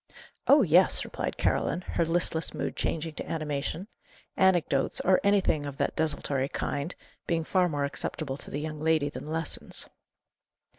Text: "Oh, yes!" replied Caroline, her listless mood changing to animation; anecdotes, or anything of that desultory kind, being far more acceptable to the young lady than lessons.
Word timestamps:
"Oh, 0.47 0.63
yes!" 0.63 1.05
replied 1.05 1.37
Caroline, 1.37 1.81
her 1.81 2.03
listless 2.03 2.55
mood 2.55 2.75
changing 2.75 3.13
to 3.17 3.29
animation; 3.29 3.87
anecdotes, 4.35 4.99
or 4.99 5.21
anything 5.23 5.63
of 5.67 5.77
that 5.77 5.95
desultory 5.95 6.49
kind, 6.49 6.95
being 7.27 7.43
far 7.43 7.69
more 7.69 7.85
acceptable 7.85 8.37
to 8.37 8.49
the 8.49 8.59
young 8.59 8.79
lady 8.81 9.09
than 9.09 9.27
lessons. 9.27 9.87